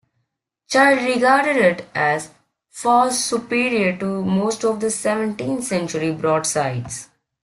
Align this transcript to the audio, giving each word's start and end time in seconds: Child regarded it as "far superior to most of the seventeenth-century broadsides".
Child 0.67 1.03
regarded 1.07 1.57
it 1.57 1.87
as 1.93 2.31
"far 2.71 3.11
superior 3.11 3.95
to 3.99 4.25
most 4.25 4.63
of 4.65 4.79
the 4.79 4.89
seventeenth-century 4.89 6.11
broadsides". 6.13 7.09